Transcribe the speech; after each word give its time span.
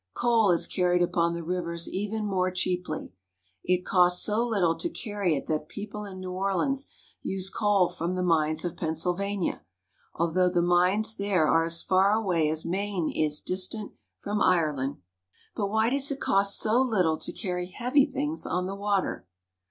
Coal 0.15 0.49
is 0.49 0.65
carried 0.65 1.03
upon 1.03 1.35
the 1.35 1.43
rivers 1.43 1.87
even 1.87 2.25
more 2.25 2.49
cheaply. 2.49 3.13
It 3.63 3.85
costs 3.85 4.23
so 4.25 4.43
little 4.43 4.75
to 4.77 4.89
carry 4.89 5.35
it 5.35 5.45
that 5.45 5.69
people 5.69 6.05
in 6.05 6.19
New 6.19 6.31
Orleans 6.31 6.87
use 7.21 7.51
coal 7.51 7.87
from 7.87 8.15
the 8.15 8.23
mines 8.23 8.65
of 8.65 8.75
Pennsylvania, 8.75 9.61
although 10.15 10.49
the 10.49 10.63
mines 10.63 11.15
there 11.17 11.45
are 11.47 11.65
as 11.65 11.83
far 11.83 12.13
away 12.13 12.49
as 12.49 12.65
Maine 12.65 13.11
is 13.11 13.41
distant 13.41 13.91
from 14.19 14.41
Ireland. 14.41 14.97
But 15.55 15.67
why 15.67 15.91
does 15.91 16.09
it 16.09 16.19
cost 16.19 16.57
so 16.57 16.83
httle 16.83 17.21
to 17.23 17.31
carry 17.31 17.67
heavy 17.67 18.07
things 18.07 18.47
on 18.47 18.65
the 18.65 18.73
water? 18.73 19.27